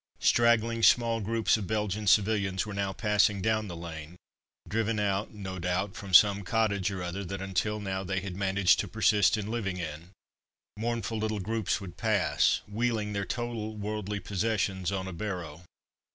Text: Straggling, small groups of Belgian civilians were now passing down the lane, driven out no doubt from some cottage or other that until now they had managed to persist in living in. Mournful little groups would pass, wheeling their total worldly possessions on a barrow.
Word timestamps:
Straggling, 0.19 0.81
small 0.81 1.21
groups 1.21 1.57
of 1.57 1.67
Belgian 1.67 2.07
civilians 2.07 2.65
were 2.65 2.73
now 2.73 2.91
passing 2.91 3.39
down 3.39 3.67
the 3.67 3.75
lane, 3.75 4.15
driven 4.67 4.99
out 4.99 5.31
no 5.31 5.59
doubt 5.59 5.95
from 5.95 6.11
some 6.11 6.41
cottage 6.41 6.89
or 6.89 7.03
other 7.03 7.23
that 7.23 7.39
until 7.39 7.79
now 7.79 8.03
they 8.03 8.19
had 8.19 8.35
managed 8.35 8.79
to 8.79 8.87
persist 8.87 9.37
in 9.37 9.51
living 9.51 9.77
in. 9.77 10.09
Mournful 10.75 11.19
little 11.19 11.39
groups 11.39 11.79
would 11.79 11.97
pass, 11.97 12.61
wheeling 12.67 13.13
their 13.13 13.25
total 13.25 13.75
worldly 13.77 14.19
possessions 14.19 14.91
on 14.91 15.07
a 15.07 15.13
barrow. 15.13 15.65